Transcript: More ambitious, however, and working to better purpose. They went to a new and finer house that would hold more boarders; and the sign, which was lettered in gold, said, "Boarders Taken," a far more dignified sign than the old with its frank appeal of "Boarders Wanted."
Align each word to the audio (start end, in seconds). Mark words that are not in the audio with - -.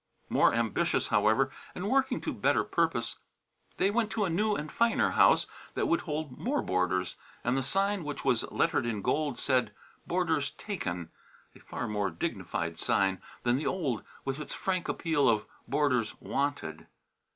More 0.29 0.51
ambitious, 0.51 1.09
however, 1.09 1.51
and 1.75 1.87
working 1.87 2.21
to 2.21 2.33
better 2.33 2.63
purpose. 2.63 3.17
They 3.77 3.91
went 3.91 4.09
to 4.13 4.25
a 4.25 4.31
new 4.31 4.55
and 4.55 4.71
finer 4.71 5.11
house 5.11 5.45
that 5.75 5.87
would 5.87 6.01
hold 6.01 6.39
more 6.39 6.63
boarders; 6.63 7.17
and 7.43 7.55
the 7.55 7.61
sign, 7.61 8.03
which 8.03 8.25
was 8.25 8.41
lettered 8.51 8.87
in 8.87 9.03
gold, 9.03 9.37
said, 9.37 9.75
"Boarders 10.07 10.49
Taken," 10.49 11.11
a 11.55 11.59
far 11.59 11.87
more 11.87 12.09
dignified 12.09 12.79
sign 12.79 13.21
than 13.43 13.57
the 13.57 13.67
old 13.67 14.01
with 14.25 14.39
its 14.39 14.55
frank 14.55 14.89
appeal 14.89 15.29
of 15.29 15.45
"Boarders 15.67 16.15
Wanted." 16.19 16.87